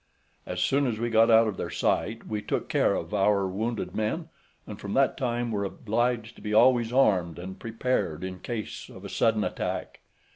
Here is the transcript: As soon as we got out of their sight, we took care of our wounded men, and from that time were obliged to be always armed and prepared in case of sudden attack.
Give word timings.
As 0.47 0.59
soon 0.61 0.87
as 0.87 0.97
we 0.97 1.11
got 1.11 1.29
out 1.29 1.47
of 1.47 1.57
their 1.57 1.69
sight, 1.69 2.25
we 2.25 2.41
took 2.41 2.69
care 2.69 2.95
of 2.95 3.13
our 3.13 3.45
wounded 3.47 3.95
men, 3.95 4.29
and 4.65 4.81
from 4.81 4.95
that 4.95 5.15
time 5.15 5.51
were 5.51 5.63
obliged 5.63 6.35
to 6.37 6.41
be 6.41 6.55
always 6.55 6.91
armed 6.91 7.37
and 7.37 7.59
prepared 7.59 8.23
in 8.23 8.39
case 8.39 8.89
of 8.89 9.11
sudden 9.11 9.43
attack. 9.43 9.99